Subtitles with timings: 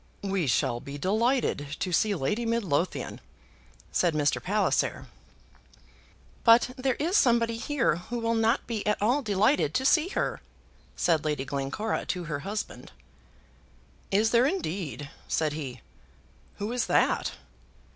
[0.23, 3.21] "We shall be delighted to see Lady Midlothian,"
[3.91, 4.41] said Mr.
[4.41, 5.05] Palliser.
[6.43, 10.41] "But there is somebody here who will not be at all delighted to see her,"
[10.95, 12.91] said Lady Glencora to her husband.
[14.09, 15.81] "Is there, indeed?" said he.
[16.57, 17.33] "Who is that?"